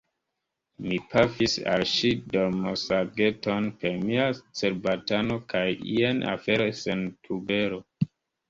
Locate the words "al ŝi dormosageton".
1.73-3.69